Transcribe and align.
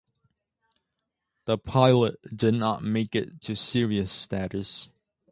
The 1.45 1.59
pilot 1.59 2.15
did 2.35 2.55
not 2.55 2.81
make 2.81 3.13
it 3.13 3.39
to 3.41 3.55
series 3.55 4.09
status. 4.11 4.87